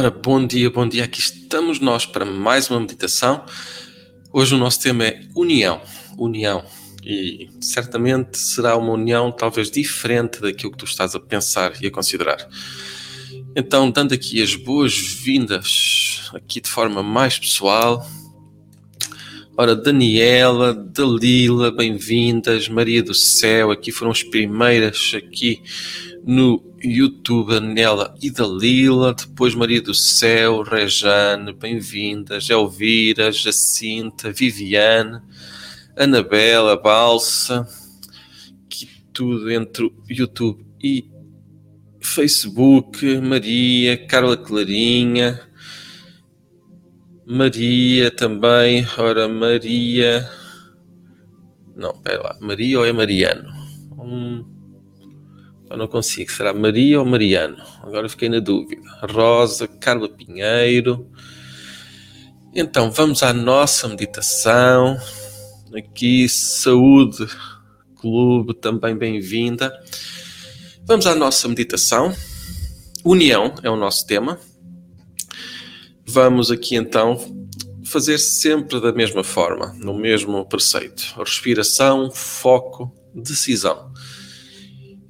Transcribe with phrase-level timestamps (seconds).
[0.00, 1.04] Ora, bom dia, bom dia.
[1.04, 3.44] Aqui estamos nós para mais uma meditação.
[4.32, 5.78] Hoje o nosso tema é união.
[6.16, 6.64] União.
[7.04, 11.90] E certamente será uma união talvez diferente daquilo que tu estás a pensar e a
[11.90, 12.48] considerar.
[13.54, 18.08] Então, dando aqui as boas-vindas, aqui de forma mais pessoal.
[19.54, 22.70] Ora, Daniela, Dalila, bem-vindas.
[22.70, 25.62] Maria do Céu, aqui foram as primeiras aqui
[26.24, 35.20] no YouTube, Anela e Dalila, depois Maria do Céu, Rejane, bem-vindas, Elvira, Jacinta, Viviane,
[35.96, 37.68] Anabela, Balsa,
[38.68, 41.10] que tudo entre o YouTube e
[42.00, 45.40] Facebook, Maria, Carla Clarinha,
[47.26, 50.26] Maria também, ora Maria,
[51.76, 53.48] não, pera lá, Maria ou é Mariano?
[53.98, 54.59] Hum,
[55.70, 57.56] eu não consigo, será Maria ou Mariano?
[57.82, 58.82] Agora fiquei na dúvida.
[59.08, 61.08] Rosa, Carla Pinheiro.
[62.52, 64.98] Então, vamos à nossa meditação.
[65.72, 67.24] Aqui, saúde,
[67.94, 69.72] clube, também bem-vinda.
[70.82, 72.12] Vamos à nossa meditação.
[73.04, 74.40] União é o nosso tema.
[76.04, 77.16] Vamos aqui então
[77.84, 83.92] fazer sempre da mesma forma, no mesmo preceito: respiração, foco, decisão.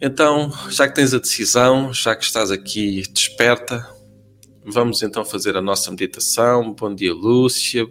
[0.02, 3.86] Então, já que tens a decisão, já que estás aqui desperta,
[4.64, 6.72] vamos então fazer a nossa meditação.
[6.72, 7.86] Bom dia, Lúcia.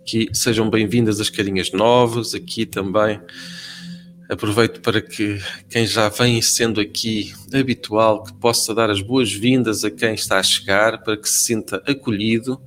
[0.00, 2.34] Aqui sejam bem-vindas as carinhas novas.
[2.34, 3.20] Aqui também
[4.28, 9.92] aproveito para que quem já vem sendo aqui habitual, que possa dar as boas-vindas a
[9.92, 12.60] quem está a chegar, para que se sinta acolhido.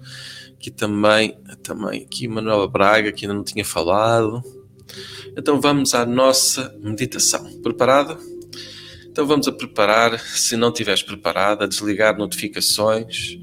[0.53, 4.41] Aqui também, também aqui Manuela Braga, que ainda não tinha falado.
[5.37, 7.61] Então vamos à nossa meditação.
[7.61, 8.17] Preparado?
[9.11, 13.37] Então vamos a preparar, se não estiveres preparado, a desligar notificações.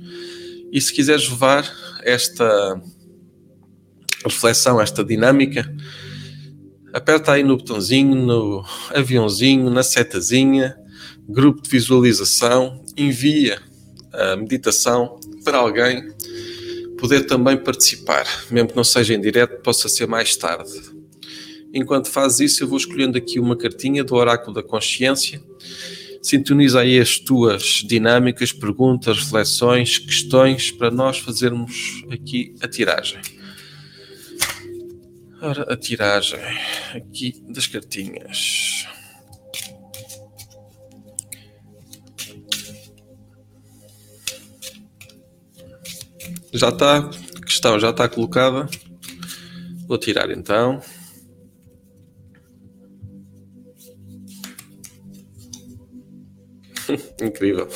[0.73, 1.71] E se quiseres levar
[2.03, 2.81] esta
[4.25, 5.71] reflexão, esta dinâmica,
[6.93, 10.77] aperta aí no botãozinho, no aviãozinho, na setazinha,
[11.29, 13.61] grupo de visualização, envia
[14.13, 16.13] a meditação para alguém
[16.99, 20.98] poder também participar, mesmo que não seja em direto, possa ser mais tarde.
[21.73, 25.43] Enquanto fazes isso, eu vou escolhendo aqui uma cartinha do Oráculo da Consciência.
[26.23, 33.21] Sintoniza aí as tuas dinâmicas, perguntas, reflexões, questões para nós fazermos aqui a tiragem.
[35.41, 36.41] Ora, a tiragem
[36.95, 38.87] aqui das cartinhas.
[46.53, 47.11] Já está,
[47.47, 48.69] questão já está colocada.
[49.87, 50.83] Vou tirar então.
[57.23, 57.69] Incrível.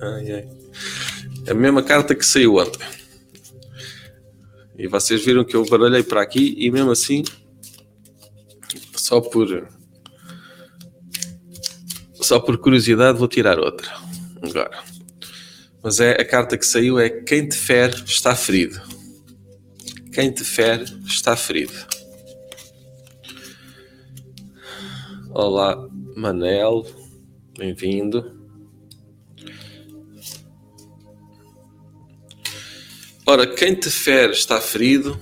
[0.00, 0.48] ai, ai.
[1.48, 2.86] A mesma carta que saiu ontem.
[4.76, 7.22] E vocês viram que eu baralhei para aqui e mesmo assim,
[8.94, 9.68] só por
[12.14, 13.90] só por curiosidade vou tirar outra.
[14.42, 14.82] Agora.
[15.82, 18.80] Mas é a carta que saiu é quem te fere está ferido.
[20.12, 21.72] Quem te fere está ferido.
[25.30, 25.76] Olá,
[26.16, 26.84] Manel.
[27.60, 28.24] Bem-vindo.
[33.26, 35.20] Ora, quem te fere está ferido,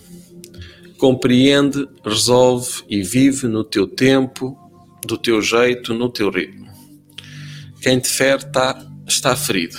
[0.99, 4.57] compreende, resolve e vive no teu tempo,
[5.05, 6.71] do teu jeito, no teu ritmo.
[7.83, 9.77] Quem te fere está, está ferido.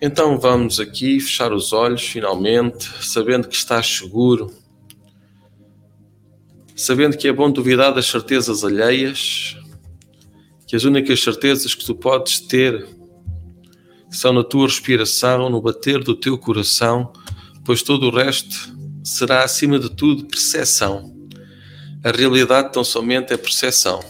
[0.00, 4.54] Então vamos aqui fechar os olhos finalmente, sabendo que estás seguro,
[6.76, 9.57] sabendo que é bom duvidar das certezas alheias,
[10.68, 12.86] que as únicas certezas que tu podes ter
[14.10, 17.10] são na tua respiração, no bater do teu coração,
[17.64, 21.14] pois todo o resto será, acima de tudo, percepção.
[22.04, 24.00] A realidade tão somente é percepção,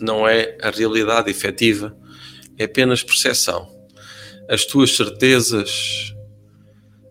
[0.00, 1.96] não é a realidade efetiva,
[2.58, 3.66] é apenas percepção.
[4.48, 6.14] As tuas certezas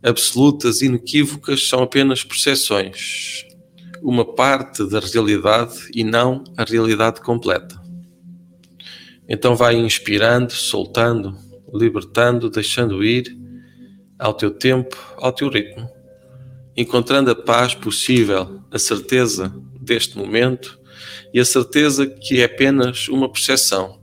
[0.03, 3.43] absolutas inequívocas são apenas percepções,
[4.03, 7.82] uma parte da realidade e não a realidade completa.
[9.27, 11.37] Então vai inspirando, soltando,
[11.73, 13.37] libertando, deixando ir
[14.19, 15.89] ao teu tempo, ao teu ritmo,
[16.75, 20.79] encontrando a paz possível, a certeza deste momento
[21.33, 23.99] e a certeza que é apenas uma percepção.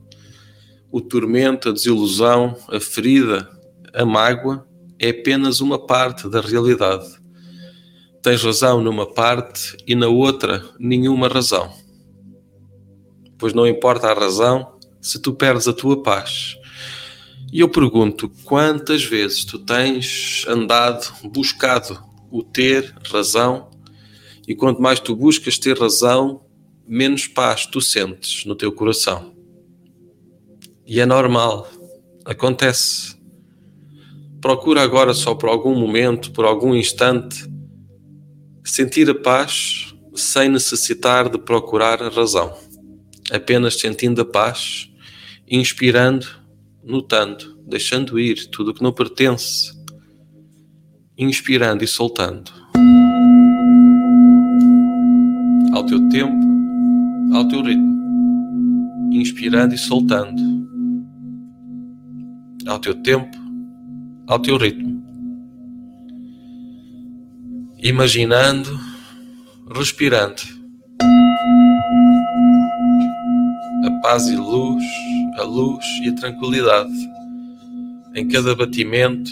[0.90, 3.48] O tormento, a desilusão, a ferida,
[3.94, 4.66] a mágoa
[4.98, 7.20] é apenas uma parte da realidade.
[8.22, 11.72] Tens razão numa parte e na outra nenhuma razão.
[13.38, 16.56] Pois não importa a razão, se tu perdes a tua paz.
[17.52, 23.70] E eu pergunto: quantas vezes tu tens andado, buscado o ter razão,
[24.46, 26.42] e quanto mais tu buscas ter razão,
[26.86, 29.34] menos paz tu sentes no teu coração.
[30.86, 31.68] E é normal,
[32.24, 33.16] acontece.
[34.40, 37.44] Procura agora, só por algum momento, por algum instante,
[38.64, 42.56] sentir a paz sem necessitar de procurar a razão.
[43.30, 44.89] Apenas sentindo a paz,
[45.50, 46.28] inspirando,
[46.84, 49.72] notando, deixando ir tudo o que não pertence,
[51.18, 52.52] inspirando e soltando.
[55.72, 60.40] Ao teu tempo, ao teu ritmo, inspirando e soltando.
[62.66, 63.36] Ao teu tempo,
[64.28, 65.02] ao teu ritmo.
[67.82, 68.78] Imaginando,
[69.74, 70.42] respirando.
[73.84, 74.84] A paz e luz,
[75.36, 76.92] a luz e a tranquilidade
[78.14, 79.30] em cada batimento,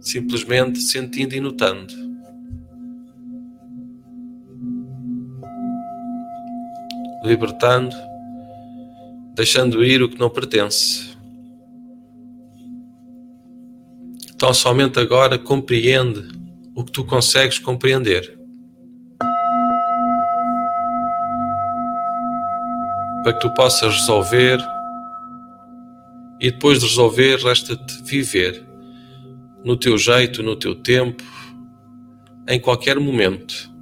[0.00, 1.92] simplesmente sentindo e notando.
[7.24, 7.96] Libertando,
[9.34, 11.14] deixando ir o que não pertence.
[14.34, 16.28] Então, somente agora compreende
[16.74, 18.43] o que tu consegues compreender.
[23.24, 24.60] Para que tu possas resolver
[26.38, 28.64] e depois de resolver, resta-te viver
[29.64, 31.24] no teu jeito, no teu tempo,
[32.46, 33.72] em qualquer momento,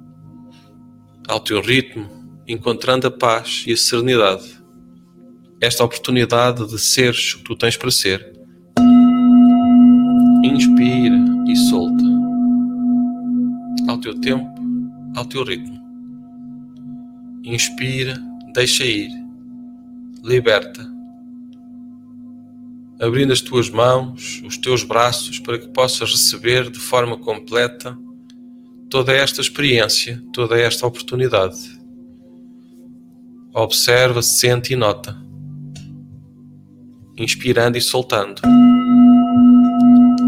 [1.27, 2.09] ao teu ritmo,
[2.47, 4.63] encontrando a paz e a serenidade.
[5.59, 8.33] Esta oportunidade de seres o que tu tens para ser
[10.43, 12.03] Inspira e solta.
[13.87, 14.53] Ao teu tempo,
[15.15, 15.81] ao teu ritmo.
[17.43, 18.21] Inspira,
[18.53, 19.22] deixa ir.
[20.23, 20.89] Liberta.
[22.99, 27.97] Abrindo as tuas mãos, os teus braços, para que possas receber de forma completa
[28.89, 31.79] toda esta experiência, toda esta oportunidade.
[33.53, 35.21] Observa, sente e nota.
[37.17, 38.41] Inspirando e soltando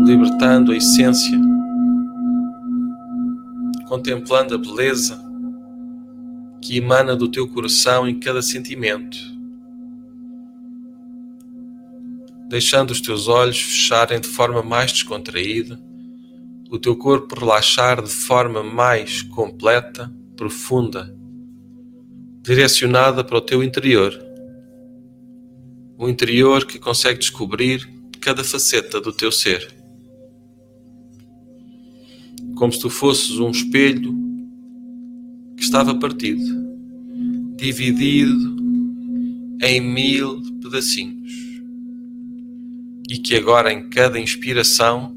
[0.06, 1.36] libertando a essência,
[3.88, 5.20] contemplando a beleza
[6.62, 9.18] que emana do teu coração em cada sentimento,
[12.48, 15.80] deixando os teus olhos fecharem de forma mais descontraída,
[16.70, 21.16] o teu corpo relaxar de forma mais completa, profunda,
[22.42, 24.14] direcionada para o teu interior.
[25.98, 27.88] O interior que consegue descobrir
[28.20, 29.76] cada faceta do teu ser
[32.56, 34.16] como se tu fosses um espelho
[35.58, 36.44] que estava partido,
[37.58, 38.56] dividido
[39.62, 41.34] em mil pedacinhos,
[43.10, 45.16] e que agora, em cada inspiração,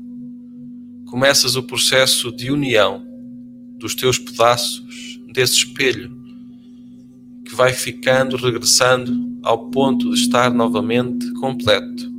[1.07, 3.07] começas o processo de união
[3.79, 6.17] dos teus pedaços desse espelho,
[7.45, 12.13] que vai ficando, regressando ao ponto de estar novamente completo,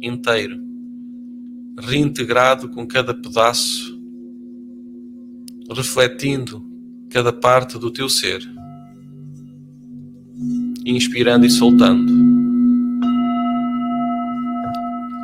[0.00, 0.58] inteiro,
[1.78, 3.92] reintegrado com cada pedaço
[5.70, 6.64] refletindo
[7.08, 8.42] cada parte do teu ser,
[10.84, 12.31] inspirando e soltando,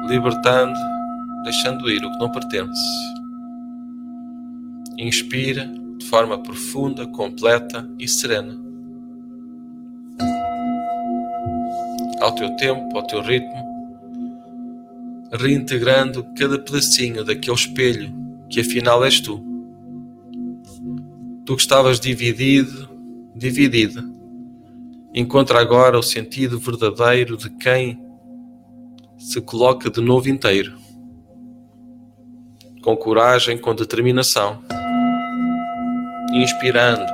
[0.08, 0.78] libertando,
[1.44, 2.80] deixando ir o que não pertence.
[4.96, 8.56] Inspira de forma profunda, completa e serena.
[12.20, 13.68] Ao teu tempo, ao teu ritmo,
[15.32, 18.12] reintegrando cada pedacinho daquele espelho
[18.48, 19.48] que afinal és tu
[21.48, 22.90] Tu que estavas dividido,
[23.34, 24.04] dividida,
[25.14, 27.98] encontra agora o sentido verdadeiro de quem
[29.18, 30.78] se coloca de novo inteiro,
[32.82, 34.62] com coragem, com determinação,
[36.32, 37.04] inspirando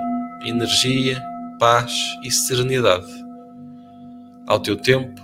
[0.45, 1.23] energia,
[1.59, 3.11] paz e serenidade
[4.47, 5.23] ao teu tempo,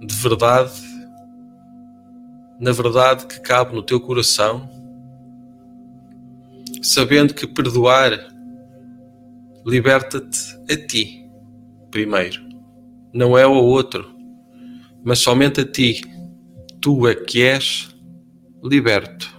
[0.00, 0.82] de verdade,
[2.58, 4.68] na verdade que cabe no teu coração
[6.82, 8.12] sabendo que perdoar
[9.64, 11.28] liberta-te a ti
[11.90, 12.46] primeiro,
[13.12, 14.15] não é ao outro,
[15.06, 16.00] mas somente a ti.
[16.80, 17.88] Tu é que és
[18.62, 19.32] liberto.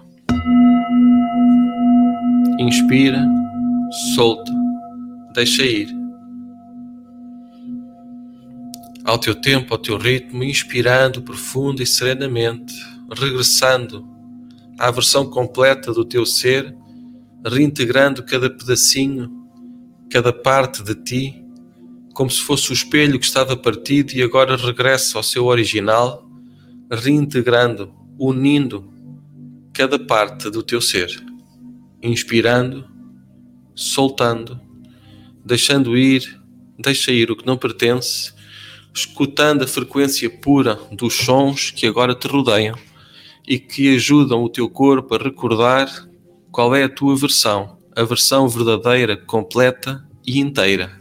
[2.57, 3.21] Inspira,
[4.15, 4.51] solta,
[5.33, 5.89] deixa ir.
[9.03, 12.73] Ao teu tempo, ao teu ritmo, inspirando profundo e serenamente,
[13.13, 14.07] regressando
[14.79, 16.73] à versão completa do teu ser
[17.45, 19.29] reintegrando cada pedacinho,
[20.09, 21.46] cada parte de ti
[22.17, 26.27] como se fosse o espelho que estava partido e agora regressa ao seu original,
[26.91, 28.91] reintegrando, unindo
[29.71, 31.15] cada parte do teu ser,
[32.01, 32.89] inspirando,
[33.75, 34.59] soltando,
[35.45, 36.41] deixando ir,
[36.79, 38.33] deixa ir o que não pertence,
[38.91, 42.79] escutando a frequência pura dos sons que agora te rodeiam
[43.47, 45.87] e que ajudam o teu corpo a recordar
[46.51, 50.96] qual é a tua versão, a versão verdadeira, completa e inteira.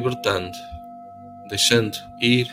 [0.00, 0.56] Libertando,
[1.46, 2.48] deixando ir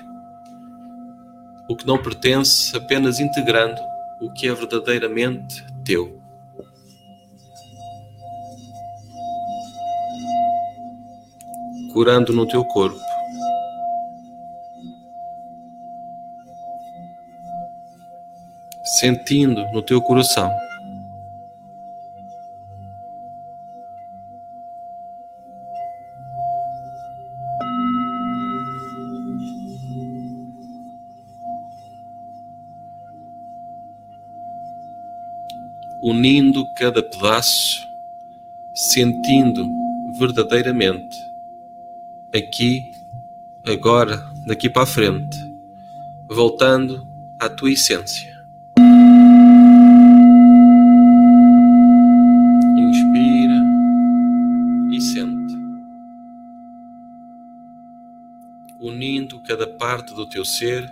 [1.69, 3.81] o que não pertence, apenas integrando
[4.21, 6.21] o que é verdadeiramente teu.
[11.93, 12.99] Curando no teu corpo.
[18.99, 20.66] Sentindo no teu coração.
[36.07, 37.85] Unindo cada pedaço,
[38.73, 39.69] sentindo
[40.17, 41.17] verdadeiramente
[42.33, 42.93] aqui,
[43.65, 45.37] agora, daqui para a frente,
[46.25, 47.05] voltando
[47.37, 48.41] à tua essência.
[52.77, 53.61] Inspira
[54.89, 55.55] e sente,
[58.79, 60.89] unindo cada parte do teu ser,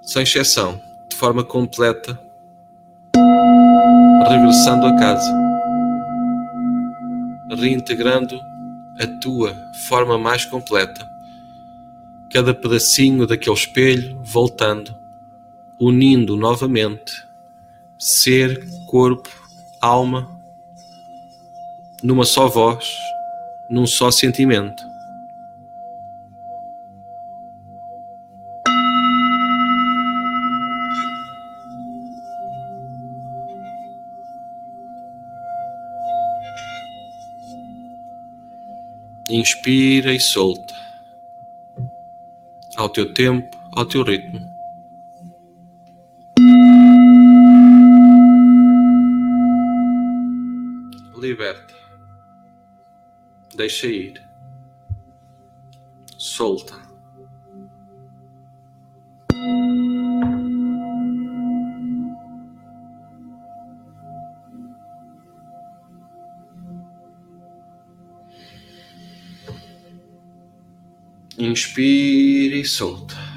[0.00, 2.18] sem exceção, de forma completa
[4.28, 5.34] regressando a casa,
[7.56, 8.40] reintegrando
[9.00, 9.54] a tua
[9.88, 11.08] forma mais completa,
[12.30, 14.94] cada pedacinho daquele espelho voltando,
[15.80, 17.26] unindo novamente
[17.98, 19.28] ser, corpo,
[19.80, 20.28] alma,
[22.02, 22.88] numa só voz,
[23.68, 24.87] num só sentimento.
[39.28, 40.74] Inspira e solta.
[42.76, 44.40] Ao teu tempo, ao teu ritmo.
[51.20, 51.74] Liberta.
[53.54, 54.22] Deixa ir.
[56.16, 56.74] Solta.
[71.48, 73.27] Inspira e solta.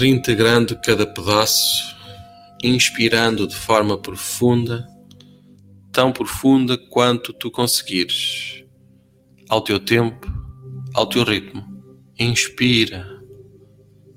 [0.00, 1.94] Reintegrando cada pedaço,
[2.64, 4.88] inspirando de forma profunda,
[5.92, 8.64] tão profunda quanto tu conseguires,
[9.46, 10.26] ao teu tempo,
[10.94, 11.62] ao teu ritmo.
[12.18, 13.06] Inspira,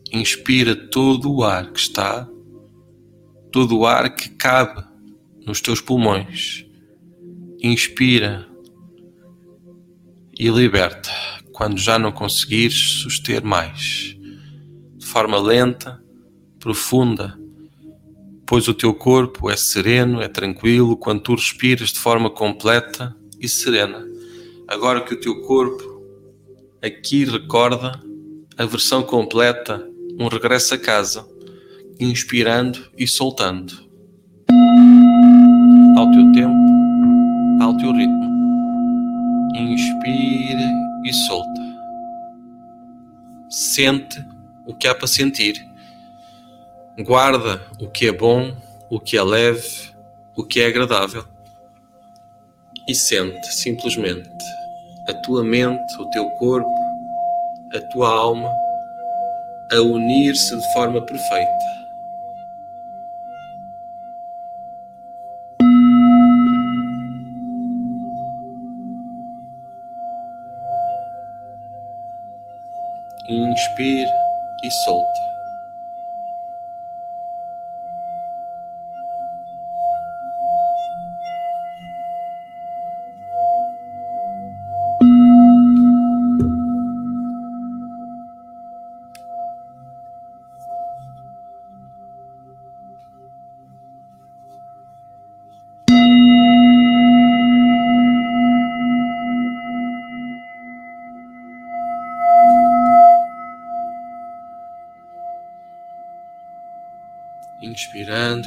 [0.10, 2.30] inspira todo o ar que está,
[3.52, 4.86] todo o ar que cabe
[5.46, 6.66] nos teus pulmões.
[7.62, 8.48] Inspira
[10.40, 11.10] e liberta
[11.52, 14.13] quando já não conseguires suster mais
[15.14, 16.02] forma lenta,
[16.60, 17.38] profunda,
[18.48, 23.48] pois o teu corpo é sereno, é tranquilo quando tu respiras de forma completa e
[23.48, 24.04] serena,
[24.68, 26.02] agora que o teu corpo
[26.82, 28.02] aqui recorda
[28.58, 29.88] a versão completa,
[30.20, 31.28] um regresso a casa,
[32.00, 33.72] inspirando e soltando.
[35.96, 38.34] Ao teu tempo, ao teu ritmo.
[39.56, 40.72] Inspira
[41.06, 41.62] e solta.
[43.52, 44.33] Sente
[44.66, 45.66] o que há para sentir.
[47.00, 48.56] Guarda o que é bom,
[48.90, 49.92] o que é leve,
[50.36, 51.26] o que é agradável.
[52.88, 54.30] E sente simplesmente
[55.08, 56.70] a tua mente, o teu corpo,
[57.74, 58.50] a tua alma
[59.72, 61.74] a unir-se de forma perfeita.
[73.30, 74.23] Inspire
[74.64, 75.33] e solta.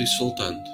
[0.03, 0.71] E soltando.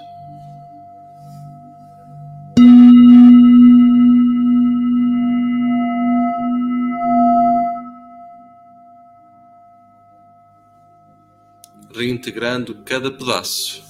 [11.95, 13.83] Reintegrando cada pedaço.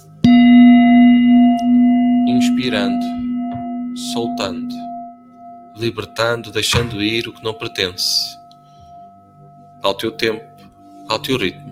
[2.29, 3.05] Inspirando,
[4.13, 4.75] soltando,
[5.77, 8.39] libertando, deixando ir o que não pertence.
[9.83, 10.45] Ao teu tempo,
[11.09, 11.72] ao teu ritmo.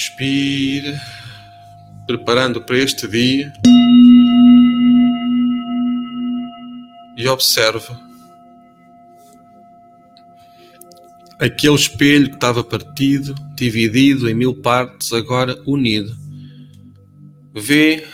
[0.00, 0.98] Inspire,
[2.06, 3.52] preparando para este dia.
[7.18, 8.00] E observa.
[11.38, 16.16] Aquele espelho que estava partido, dividido em mil partes, agora unido.
[17.54, 18.06] Vê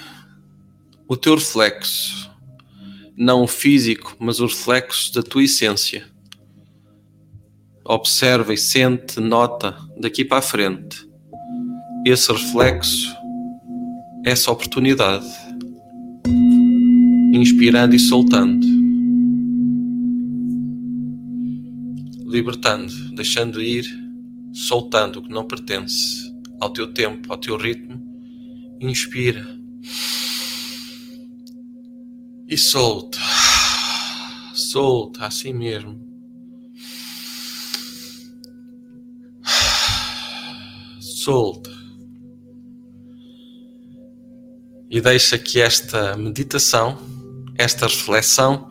[1.06, 2.28] o teu reflexo,
[3.16, 6.04] não o físico, mas o reflexo da tua essência.
[7.84, 11.06] Observa e sente, nota daqui para a frente
[12.12, 13.16] esse reflexo,
[14.24, 15.26] essa oportunidade,
[17.32, 18.64] inspirando e soltando,
[22.24, 23.84] libertando, deixando ir,
[24.52, 28.00] soltando o que não pertence ao teu tempo, ao teu ritmo.
[28.80, 29.44] Inspira.
[32.48, 33.18] E solta,
[34.54, 36.06] solta assim mesmo.
[41.00, 41.75] Solta
[44.90, 46.98] e deixa que esta meditação,
[47.56, 48.68] esta reflexão,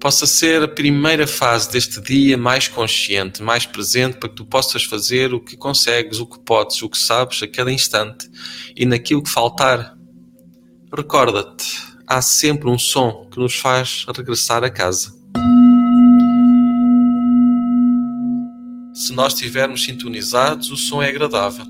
[0.00, 4.84] possa ser a primeira fase deste dia mais consciente, mais presente, para que tu possas
[4.84, 8.28] fazer o que consegues, o que podes, o que sabes a cada instante
[8.76, 9.96] e naquilo que faltar.
[10.94, 11.64] Recorda-te,
[12.06, 15.14] há sempre um som que nos faz regressar a casa.
[18.92, 21.66] Se nós estivermos sintonizados, o som é agradável.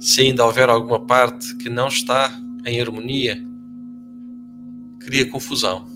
[0.00, 2.32] Se ainda houver alguma parte que não está
[2.64, 3.42] em harmonia,
[5.00, 5.86] cria confusão.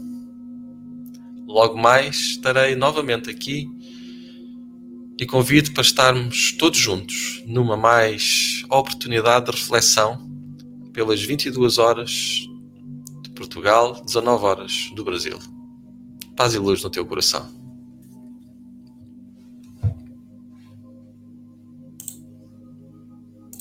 [1.46, 3.68] Logo mais estarei novamente aqui
[5.18, 10.29] e convido para estarmos todos juntos numa mais oportunidade de reflexão
[10.92, 12.11] pelas 22 horas
[13.22, 15.38] de Portugal, 19 horas do Brasil.
[16.37, 17.53] Paz e luz no teu coração.